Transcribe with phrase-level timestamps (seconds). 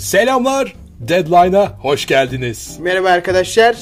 [0.00, 0.74] Selamlar.
[1.00, 2.76] Deadline'a hoş geldiniz.
[2.80, 3.76] Merhaba arkadaşlar.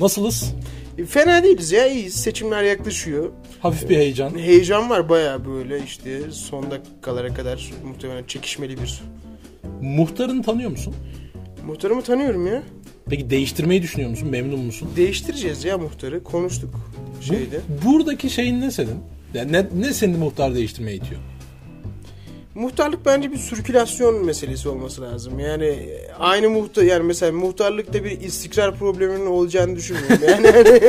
[0.00, 0.54] Nasılız?
[1.08, 2.14] Fena değiliz ya iyiyiz.
[2.14, 3.30] Seçimler yaklaşıyor.
[3.60, 4.38] Hafif bir heyecan.
[4.38, 9.02] Heyecan var baya böyle işte son dakikalara kadar muhtemelen çekişmeli bir.
[9.82, 10.94] Muhtarını tanıyor musun?
[11.66, 12.62] Muhtarımı tanıyorum ya.
[13.10, 14.28] Peki değiştirmeyi düşünüyor musun?
[14.28, 14.88] Memnun musun?
[14.96, 16.24] Değiştireceğiz ya muhtarı.
[16.24, 16.74] Konuştuk
[17.20, 17.60] şeyde.
[17.68, 18.96] Bu- buradaki şeyin ne senin?
[19.34, 21.20] Yani ne, ne seni muhtar değiştirmeye itiyor?
[22.54, 25.38] Muhtarlık bence bir sirkülasyon meselesi olması lazım.
[25.38, 30.18] Yani e, aynı muhtar yani mesela muhtarlıkta bir istikrar probleminin olacağını düşünmüyorum.
[30.28, 30.80] Yani hani-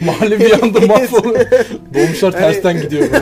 [0.06, 1.46] Mahalle bir anda mahvoluyor.
[1.94, 3.08] Dolmuşlar tersten gidiyor.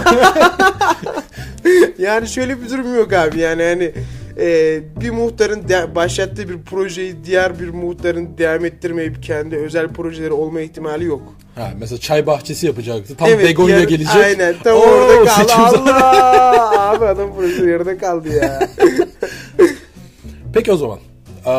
[1.98, 3.93] yani şöyle bir durum yok abi yani hani
[4.40, 10.32] e, bir muhtarın de- başlattığı bir projeyi diğer bir muhtarın devam ettirmeyip kendi özel projeleri
[10.32, 11.22] olma ihtimali yok.
[11.54, 13.16] ha, mesela çay bahçesi yapacaktı.
[13.16, 14.16] Tam Evet, begonya yarı- gelecek.
[14.16, 15.52] Aynen tam Oo, orada kaldı.
[15.92, 16.90] Allah!
[16.90, 18.68] abi adam projesi yarıda kaldı ya.
[20.54, 20.98] Peki o zaman.
[21.46, 21.50] Ee,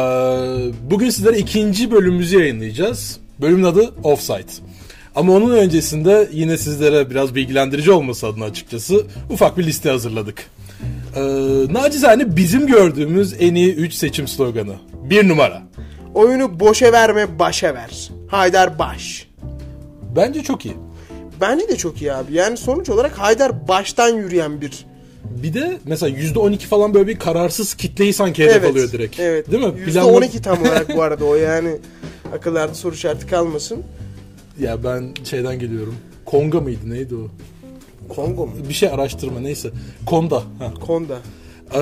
[0.91, 3.19] bugün sizlere ikinci bölümümüzü yayınlayacağız.
[3.41, 4.53] Bölümün adı Offsite.
[5.15, 10.43] Ama onun öncesinde yine sizlere biraz bilgilendirici olması adına açıkçası ufak bir liste hazırladık.
[11.17, 14.75] Ee, nacizane bizim gördüğümüz en iyi 3 seçim sloganı.
[14.93, 15.63] Bir numara.
[16.13, 18.11] Oyunu boşa verme başa ver.
[18.27, 19.27] Haydar Baş.
[20.15, 20.75] Bence çok iyi.
[21.41, 22.33] Bence de çok iyi abi.
[22.33, 24.85] Yani sonuç olarak Haydar baştan yürüyen bir
[25.25, 29.19] Bir de mesela %12 falan böyle bir kararsız kitleyi sanki hedef alıyor direkt.
[29.19, 29.51] Evet.
[29.51, 29.73] Değil mi?
[29.87, 31.75] %12 tam olarak bu arada o yani
[32.35, 33.83] akıllarda soru işareti kalmasın.
[34.59, 35.95] Ya ben şeyden geliyorum.
[36.25, 37.27] Konga mıydı neydi o?
[38.09, 38.53] Kongo mu?
[38.69, 39.69] Bir şey araştırma neyse.
[40.05, 40.37] Konda.
[40.59, 40.73] Ha.
[40.87, 41.17] Konda.
[41.75, 41.79] Ee,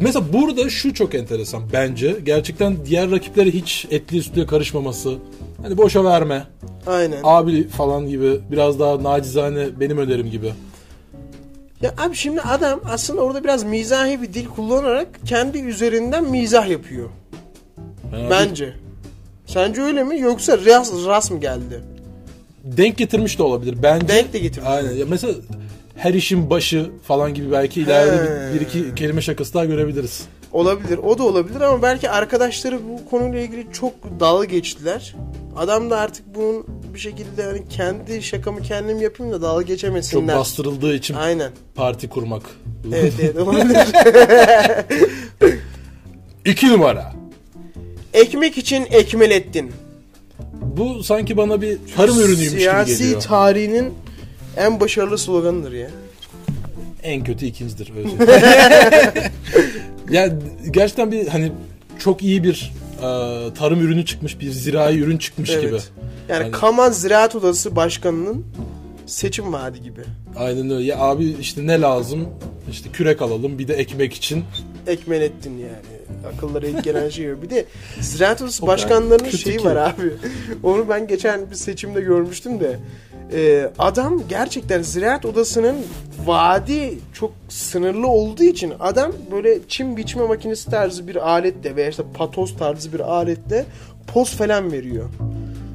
[0.00, 2.16] mesela burada şu çok enteresan bence.
[2.24, 5.14] Gerçekten diğer rakiplere hiç etli üstlüye karışmaması.
[5.62, 6.46] Hani boşa verme.
[6.86, 7.20] Aynen.
[7.24, 10.52] Abi falan gibi biraz daha nacizane benim önerim gibi.
[11.82, 17.08] Ya abi şimdi adam aslında orada biraz mizahi bir dil kullanarak kendi üzerinden mizah yapıyor.
[18.12, 18.74] Yani Bence.
[19.46, 21.82] Sence öyle mi yoksa ras, ras mı geldi?
[22.64, 23.76] Denk getirmiş de olabilir.
[23.82, 24.08] Bence.
[24.08, 24.70] Denk de getirmiş.
[24.70, 24.92] Aynen.
[24.92, 25.34] Ya mesela
[25.96, 28.54] her işin başı falan gibi belki ileride He.
[28.54, 30.22] bir, bir iki kelime şakası daha görebiliriz.
[30.52, 30.98] Olabilir.
[30.98, 35.14] O da olabilir ama belki arkadaşları bu konuyla ilgili çok dalga geçtiler.
[35.56, 40.36] Adam da artık bunun bir şekilde hani kendi şakamı kendim yapayım da dalga Çok geçemesinler.
[40.38, 41.50] bastırıldığı için Aynen.
[41.74, 42.42] parti kurmak.
[42.94, 43.76] Evet evet olabilir.
[46.44, 47.12] İki numara.
[48.12, 49.72] Ekmek için ekmelettin.
[50.76, 53.20] Bu sanki bana bir tarım ürünüymüş gibi Siyasi geliyor.
[53.20, 53.94] tarihinin
[54.56, 55.90] en başarılı sloganıdır ya.
[57.02, 57.92] En kötü ikincidir.
[57.96, 59.32] öyle söyleyeyim.
[60.10, 60.32] ya
[60.70, 61.52] gerçekten bir hani
[61.98, 63.02] çok iyi bir e,
[63.54, 65.62] tarım ürünü çıkmış, bir zirai ürün çıkmış Evet.
[65.62, 65.76] gibi.
[66.28, 68.44] Yani Hani- Kaman Ziraat Odası Başkanı'nın
[69.06, 70.00] seçim vaadi gibi.
[70.36, 70.84] Aynen öyle.
[70.84, 72.28] Ya abi işte ne lazım?
[72.70, 74.44] İşte kürek alalım, bir de ekmek için.
[74.86, 75.91] Ekmelettin yani.
[76.34, 77.42] Akıllara ilk gelen şey.
[77.42, 77.64] Bir de
[78.18, 80.12] kadar başkanlarının şeyi var abi.
[80.62, 82.78] Onu ben geçen bir seçimde görmüştüm de.
[83.34, 85.76] Ee, adam gerçekten Ziraat Odası'nın
[86.26, 92.02] vaadi çok sınırlı olduğu için adam böyle çim biçme makinesi tarzı bir aletle veya işte
[92.14, 93.64] patos tarzı bir aletle
[94.06, 95.08] poz falan veriyor.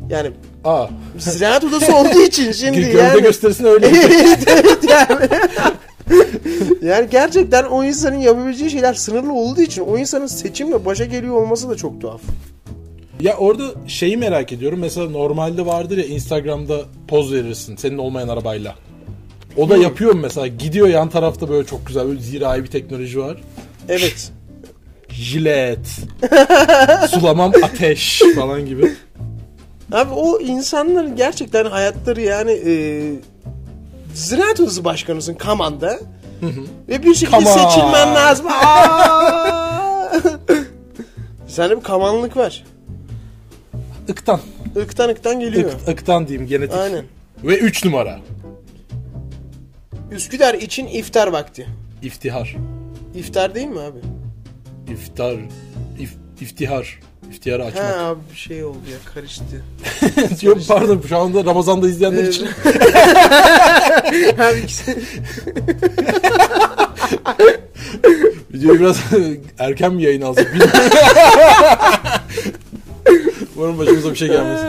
[0.09, 0.31] Yani
[0.64, 0.88] Aa,
[1.18, 3.88] Ziraat Odası olduğu için şimdi gövde yani gösterisine öyle.
[3.88, 5.28] evet evet yani.
[6.81, 11.69] yani gerçekten o insanın yapabileceği şeyler sınırlı olduğu için o insanın seçimle başa geliyor olması
[11.69, 12.22] da çok tuhaf.
[13.22, 14.79] ya orada şeyi merak ediyorum.
[14.79, 18.75] Mesela normalde vardır ya Instagram'da poz verirsin senin olmayan arabayla.
[19.57, 20.47] O da yapıyor mu mesela?
[20.47, 23.38] Gidiyor yan tarafta böyle çok güzel böyle zirai bir teknoloji var.
[23.90, 24.31] Evet.
[25.09, 25.88] Jilet.
[27.09, 28.91] Sulamam ateş falan gibi.
[29.91, 32.73] Abi o insanların gerçekten hayatları yani e,
[34.17, 36.00] Ziraat Odası Başkanısın Kaman'da
[36.89, 38.45] ve bir şekilde seçilmen lazım.
[41.47, 42.63] Sende bir kamanlık var.
[44.07, 44.39] Iktan.
[44.83, 45.72] Iktan ıktan geliyor.
[45.72, 46.78] Ik, ıktan diyeyim genetik.
[46.78, 47.05] Aynen.
[47.44, 48.19] Ve 3 numara.
[50.11, 51.67] Üsküdar için iftar vakti.
[52.01, 52.55] İftihar.
[53.16, 53.99] İftar değil mi abi?
[54.94, 55.35] İftar.
[55.99, 56.99] If, iftihar.
[57.32, 57.94] İftiharı Ha açmak.
[58.00, 59.44] abi bir şey oldu ya karıştı.
[60.46, 62.34] Yok pardon şu anda Ramazan'da izleyenler Evet.
[62.34, 62.47] için.
[64.41, 64.97] abi ikisi-
[68.53, 68.97] Videoyu biraz
[69.59, 70.79] erken mi yayın alsak bilmiyorum.
[73.58, 74.62] Umarım başımıza bir şey gelmez.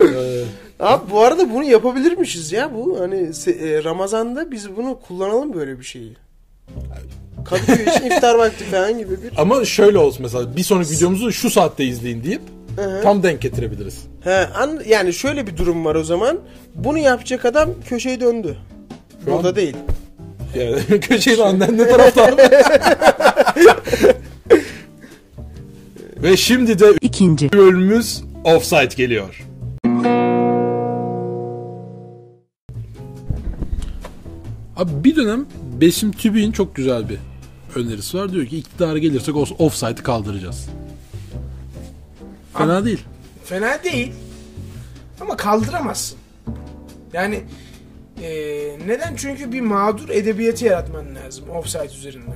[0.00, 0.44] Ee,
[0.80, 5.78] Abi bu arada bunu yapabilirmişiz ya bu hani se- e, Ramazan'da biz bunu kullanalım böyle
[5.78, 6.16] bir şeyi.
[7.44, 9.32] Kadıköy için iftar vakti falan gibi bir.
[9.36, 12.42] ama şöyle olsun mesela bir sonraki videomuzu şu saatte izleyin deyip
[12.76, 13.02] Hı hı.
[13.02, 13.98] tam denk getirebiliriz.
[14.24, 16.38] He, an, yani şöyle bir durum var o zaman.
[16.74, 18.56] Bunu yapacak adam köşeyi döndü.
[19.24, 19.76] Şu an- Burada değil.
[20.54, 22.36] Yani köşeyi annen ne tarafta?
[26.22, 29.46] Ve şimdi de ikinci, bölümümüz Offside geliyor.
[34.76, 35.46] Abi bir dönem
[35.80, 37.18] Besim Tübük'ün çok güzel bir
[37.76, 38.32] önerisi var.
[38.32, 40.66] Diyor ki iktidara gelirsek off- offside'ı kaldıracağız.
[42.54, 43.04] Fena değil.
[43.44, 44.12] Fena değil.
[45.20, 46.18] Ama kaldıramazsın.
[47.12, 47.40] Yani
[48.22, 49.16] eee, neden?
[49.16, 52.34] Çünkü bir mağdur edebiyatı yaratman lazım offside üzerinden.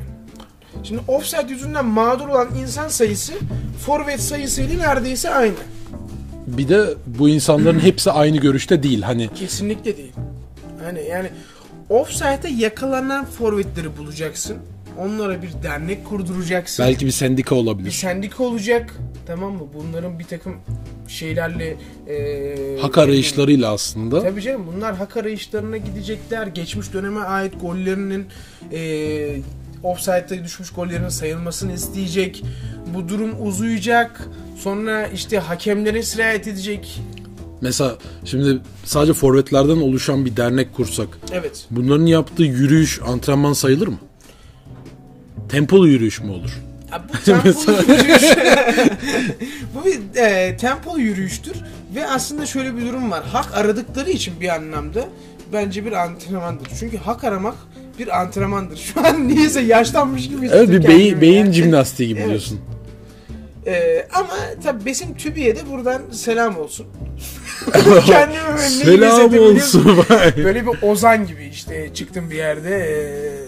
[0.82, 3.32] Şimdi offside yüzünden mağdur olan insan sayısı
[3.86, 5.54] forvet sayısıyla neredeyse aynı.
[6.46, 9.02] Bir de bu insanların hepsi aynı görüşte değil.
[9.02, 10.12] Hani Kesinlikle değil.
[10.84, 11.28] Hani yani
[11.88, 14.56] offside'e yakalanan forvetleri bulacaksın.
[14.98, 16.86] Onlara bir dernek kurduracaksın.
[16.86, 17.90] belki bir sendika bir olabilir.
[17.90, 18.94] sendika olacak.
[19.26, 19.62] Tamam mı?
[19.74, 20.54] Bunların bir takım
[21.08, 21.76] şeylerle
[22.08, 24.22] eee Hak arayışlarıyla aslında.
[24.22, 26.46] Tabii canım bunlar hak arayışlarına gidecekler.
[26.46, 28.26] Geçmiş döneme ait gollerinin
[28.72, 29.40] eee
[29.82, 32.44] offside'da düşmüş gollerin sayılmasını isteyecek.
[32.94, 34.28] Bu durum uzayacak.
[34.56, 37.00] Sonra işte hakemlere sirayet edecek.
[37.60, 41.08] Mesela şimdi sadece forvetlerden oluşan bir dernek kursak.
[41.32, 41.66] Evet.
[41.70, 43.98] Bunların yaptığı yürüyüş antrenman sayılır mı?
[45.54, 46.50] Tempolu yürüyüş mü olur?
[46.92, 48.22] Ya bu tempolu yürüyüş.
[49.74, 51.56] bu bir e, tempolu yürüyüştür
[51.94, 53.24] ve aslında şöyle bir durum var.
[53.24, 55.04] Hak aradıkları için bir anlamda
[55.52, 56.68] bence bir antrenmandır.
[56.80, 57.54] Çünkü hak aramak
[57.98, 58.76] bir antrenmandır.
[58.76, 62.28] Şu an niyeyse yaşlanmış gibi Evet bir beyin, beyin jimnastiği gibi Evet.
[62.28, 62.60] diyorsun.
[63.66, 66.86] Ee, ama tabii Besim Tübi'ye de buradan selam olsun.
[68.06, 70.04] Kendimi Selam olsun.
[70.36, 73.43] Böyle bir ozan gibi işte çıktım bir yerde e,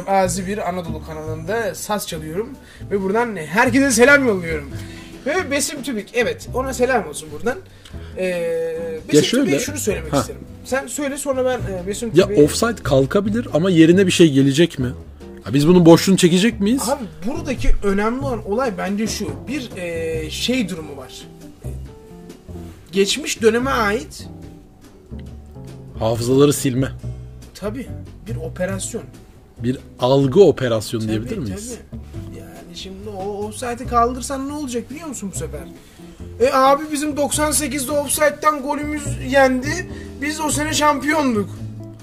[0.00, 2.48] mütevazi bir Anadolu kanalında saz çalıyorum
[2.90, 4.70] ve buradan herkese selam yolluyorum.
[5.26, 7.58] Ve Besim Tübük evet ona selam olsun buradan.
[8.18, 10.20] Ee, Besim Ya şöyle- Tübük'e şunu söylemek Ha.
[10.20, 10.40] isterim.
[10.64, 12.42] Sen söyle sonra ben e, Besim ya Tübük'e...
[12.44, 14.92] offside kalkabilir ama yerine bir şey gelecek mi?
[15.46, 16.82] Ya biz bunun boşluğunu çekecek miyiz?
[16.88, 19.28] Abi buradaki önemli olan olay bence şu.
[19.48, 21.12] Bir e, şey durumu var.
[22.92, 24.28] Geçmiş döneme ait
[25.98, 26.92] Hafızaları silme.
[27.54, 27.86] tabi
[28.28, 29.02] bir operasyon.
[29.62, 31.74] Bir algı operasyonu Tabii, diyebilir miyiz?
[31.90, 32.38] tabii.
[32.40, 35.60] Yani şimdi o offside'i kaldırsan ne olacak biliyor musun bu sefer?
[36.40, 39.90] E abi bizim 98'de offside'den golümüz yendi.
[40.22, 41.50] Biz o sene şampiyonduk.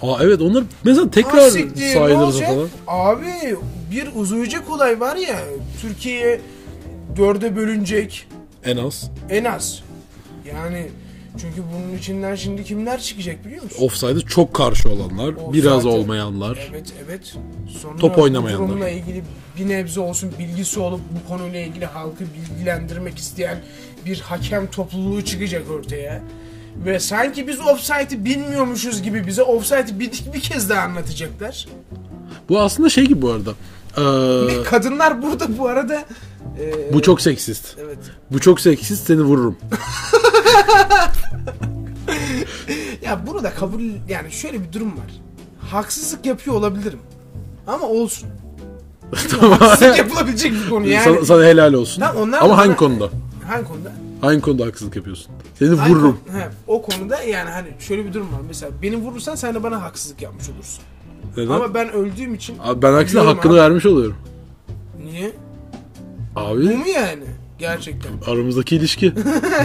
[0.01, 2.48] Aa evet onları mesela tekrar siktir, ne sayılırsa olacak?
[2.50, 2.69] falan.
[2.88, 3.56] Abi
[3.92, 5.39] bir uzayacak olay var ya
[5.81, 6.42] Türkiye
[7.18, 8.27] dörde bölünecek.
[8.65, 9.12] En az.
[9.30, 9.83] En az.
[10.45, 10.88] Yani
[11.41, 13.85] çünkü bunun içinden şimdi kimler çıkacak biliyor musun?
[13.85, 16.68] Offside'e çok karşı olanlar, Offside'e- biraz olmayanlar.
[16.71, 17.33] Evet evet.
[17.81, 18.68] Sonra Top oynamayanlar.
[18.68, 19.24] Bu durumla ilgili
[19.59, 23.63] bir nebze olsun bilgisi olup bu konuyla ilgili halkı bilgilendirmek isteyen
[24.06, 26.21] bir hakem topluluğu çıkacak ortaya.
[26.85, 31.68] Ve sanki biz offside'i bilmiyormuşuz gibi bize offside'i bir, bir kez daha anlatacaklar.
[32.50, 33.51] Bu aslında şey gibi bu arada.
[33.97, 36.06] Ee, kadınlar burada bu arada
[36.59, 37.75] e, bu çok seksist.
[37.83, 37.97] evet.
[38.31, 39.57] Bu çok seksist seni vururum.
[43.07, 45.21] Ya bunu da kabul yani şöyle bir durum var.
[45.71, 47.00] Haksızlık yapıyor olabilirim.
[47.68, 48.30] Ama olsun.
[49.59, 51.04] Haksızlık yapılabilecek bir konu yani.
[51.04, 52.01] sana, sana helal olsun.
[52.01, 53.09] Lan onlar Ama hangi konuda?
[53.48, 53.92] Hangi konuda?
[54.21, 55.31] Hangi konuda haksızlık yapıyorsun?
[55.59, 56.19] Seni Hangi vururum.
[56.27, 58.39] konu- he, o konuda yani hani şöyle bir durum var.
[58.48, 60.83] Mesela beni vurursan sen de bana haksızlık yapmış olursun.
[61.38, 61.51] Neden?
[61.54, 63.59] Ama ben öldüğüm için Abi ben aksine hakkını abi.
[63.59, 64.15] vermiş oluyorum.
[65.04, 65.31] niye?
[66.36, 67.24] Bu Abi mu yani?
[67.59, 68.11] Gerçekten.
[68.28, 69.14] aramızdaki ilişki.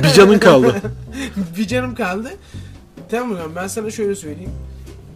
[0.03, 0.75] bir canın kaldı.
[1.59, 2.31] bir canım kaldı.
[3.13, 3.39] Tamam mı?
[3.57, 4.51] Ben sana şöyle söyleyeyim.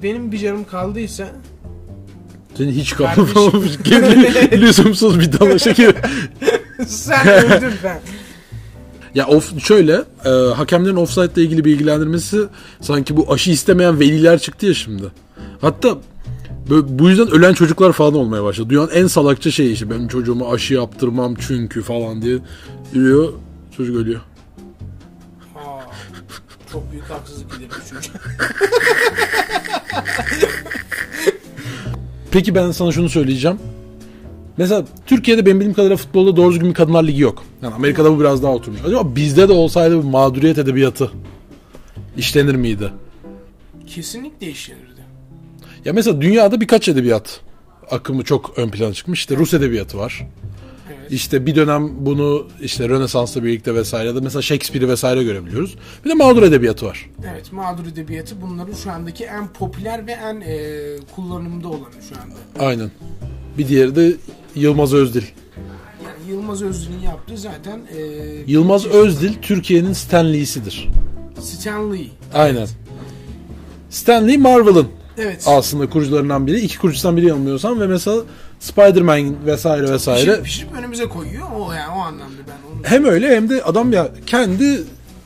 [0.03, 1.29] Benim bir canım kaldıysa
[2.55, 3.27] Senin hiç Kardeşim.
[3.35, 3.71] kalmamış.
[3.85, 5.95] Kendi lüzumsuz bir dalaşa gir.
[6.87, 8.01] sen öldün ben.
[9.15, 12.41] Ya of şöyle e, hakemlerin offside ile ilgili bilgilendirmesi
[12.81, 15.05] sanki bu aşı istemeyen veliler çıktı ya şimdi.
[15.61, 15.89] Hatta
[16.71, 18.71] bö- bu yüzden ölen çocuklar falan olmaya başladı.
[18.71, 22.39] Dünyanın en salakça şeyi işte benim çocuğuma aşı yaptırmam çünkü falan diye
[22.93, 23.33] yürüyor
[23.77, 24.21] çocuk ölüyor.
[26.77, 28.15] Çok büyük haksızlık edilmiş çocuk.
[32.31, 33.59] Peki ben sana şunu söyleyeceğim.
[34.57, 37.45] Mesela Türkiye'de benim bildiğim kadarıyla futbolda doğru düzgün bir kadınlar ligi yok.
[37.63, 38.81] Yani Amerika'da bu biraz daha oturmuş.
[38.87, 41.11] Acaba bizde de olsaydı bir mağduriyet edebiyatı
[42.17, 42.93] işlenir miydi?
[43.87, 45.01] Kesinlikle işlenirdi.
[45.85, 47.41] Ya mesela dünyada birkaç edebiyat
[47.91, 49.21] akımı çok ön plana çıkmış.
[49.21, 50.27] İşte Rus edebiyatı var.
[51.07, 51.13] Evet.
[51.13, 55.77] İşte bir dönem bunu işte Rönesans'la birlikte vesaire de mesela Shakespeare'i vesaire görebiliyoruz.
[56.05, 57.11] Bir de mağdur edebiyatı var.
[57.33, 60.57] Evet, mağdur edebiyatı bunların şu andaki en popüler ve en e,
[61.15, 62.67] kullanımda olanı şu anda.
[62.69, 62.91] Aynen.
[63.59, 64.13] Bir diğeri de
[64.55, 65.23] Yılmaz Özdil.
[66.05, 68.01] Yani Yılmaz Özdil'in yaptığı zaten e,
[68.47, 70.89] Yılmaz Özdil Türkiye'nin Stan Lee'sidir.
[71.41, 72.11] Stanley.
[72.35, 72.69] Aynen.
[73.91, 75.45] Stanley Marvel'ın Evet.
[75.47, 76.61] aslında kurucularından biri.
[76.61, 78.23] İki kurucusundan biri yanılmıyorsam ve mesela
[78.61, 80.21] Spider-Man vesaire vesaire.
[80.21, 81.47] Pişirip, pişirip önümüze koyuyor.
[81.59, 84.83] O yani o anlamda ben hem öyle hem de adam ya kendi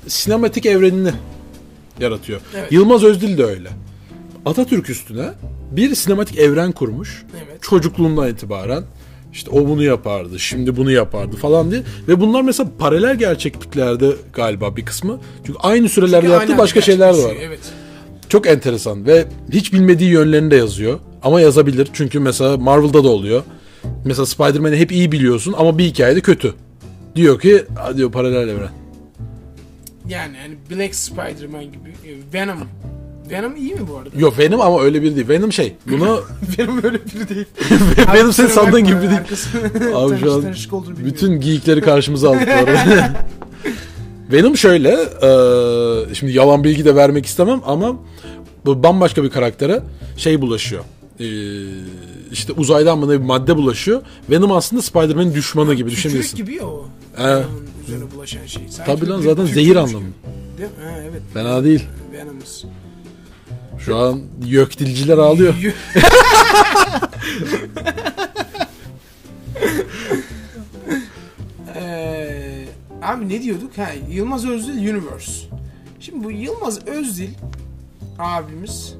[0.07, 1.13] sinematik evrenini
[2.01, 2.41] yaratıyor.
[2.57, 2.73] Evet.
[2.73, 3.69] Yılmaz Özdil de öyle.
[4.47, 5.31] Atatürk üstüne
[5.71, 7.25] bir sinematik evren kurmuş.
[7.37, 7.63] Evet.
[7.63, 8.85] Çocukluğundan itibaren
[9.33, 11.83] işte o bunu yapardı, şimdi bunu yapardı falan diye.
[12.09, 15.19] Ve bunlar mesela paralel gerçekliklerde galiba bir kısmı.
[15.47, 17.37] Çünkü aynı sürelerde Çünkü yaptığı başka şeyler de var.
[17.41, 17.61] Evet.
[18.29, 20.99] Çok enteresan ve hiç bilmediği yönlerini de yazıyor.
[21.23, 23.43] Ama yazabilir çünkü mesela Marvel'da da oluyor.
[24.05, 26.55] Mesela Spider-Man'i hep iyi biliyorsun ama bir hikayede kötü.
[27.17, 27.65] Diyor ki
[27.97, 28.71] diyor paralel evren.
[30.09, 31.91] Yani hani Black Spider-Man gibi.
[31.91, 32.59] e, Venom.
[33.31, 34.11] Venom iyi mi bu arada?
[34.19, 35.29] Yok Venom ama öyle biri değil.
[35.29, 35.75] Venom şey.
[35.87, 36.21] Bunu
[36.59, 37.47] Venom öyle biri değil.
[38.15, 39.95] Venom sen sandığın gibi değil.
[39.95, 40.45] Abi şu an
[41.05, 42.49] bütün geyikleri karşımıza aldık.
[44.33, 44.91] Venom şöyle,
[45.23, 47.97] e, şimdi yalan bilgi de vermek istemem ama
[48.67, 49.83] bu bambaşka bir karaktere
[50.17, 50.85] şey bulaşıyor.
[51.21, 51.27] E,
[52.33, 54.03] işte uzaydan mı bir madde bulaşıyor.
[54.31, 56.37] Venom aslında Spider-Man'in düşmanı gibi Tükürük düşünebilirsin.
[56.37, 56.89] gibi ya o.
[57.19, 58.63] Venom'un üzerine bulaşan şey.
[58.69, 60.07] Sanki Tabii lan zaten tükürük zehir anlamı.
[60.59, 60.77] Değil mi?
[60.85, 61.23] Ha, evet.
[61.35, 61.85] Fena değil.
[62.13, 62.65] Venom'uz.
[63.79, 64.21] Şu an
[64.79, 65.55] dilciler ağlıyor.
[71.77, 72.65] Ee,
[73.03, 73.79] abi ne diyorduk?
[73.79, 75.33] Ha, Yılmaz Özdil Universe.
[76.01, 77.31] Şimdi bu Yılmaz Özdil
[78.19, 78.95] abimiz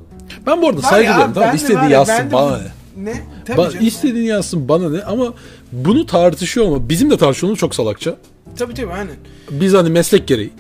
[0.47, 1.35] Ben bu arada Var saygı ya, duyuyorum.
[1.35, 2.61] Tamam ben de ya, yazsın ben de bana
[2.97, 3.11] bu- ne.
[3.11, 3.21] Ne?
[3.45, 3.87] Tabii Ba- canım.
[3.87, 5.35] istediğini yazsın bana ne ama
[5.73, 8.17] bunu tartışıyor ama bizim de tartışıyorumuz çok salakça.
[8.59, 9.15] Tabii tabii aynen.
[9.51, 10.51] Biz hani meslek gereği.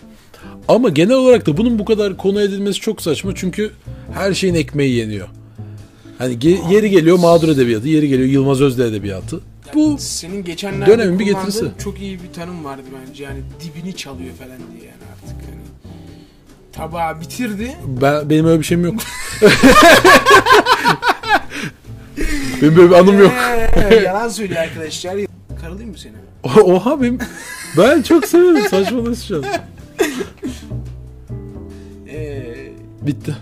[0.68, 3.70] Ama genel olarak da bunun bu kadar konu edilmesi çok saçma çünkü
[4.14, 5.28] her şeyin ekmeği yeniyor.
[6.18, 9.40] Hani ge- yeri geliyor mağdur edebiyatı, yeri geliyor Yılmaz Özdil edebiyatı.
[9.74, 11.72] Bu Senin geçenlerde dönemin bir kullandığın getirisi.
[11.84, 13.24] çok iyi bir tanım vardı bence.
[13.24, 15.59] Yani dibini çalıyor falan diye yani artık hani.
[16.72, 17.76] Tabağı bitirdi.
[17.86, 18.94] ben benim öyle bir şeyim yok.
[22.62, 23.32] benim böyle bir anım yok.
[23.90, 25.14] Ee, yalan söylüyor arkadaşlar.
[25.60, 26.12] Karalayım mı seni?
[26.62, 27.18] Oha benim
[27.78, 29.46] ben çok severim saçmalıyorsun.
[32.12, 32.54] Ee,
[33.02, 33.36] Bitti.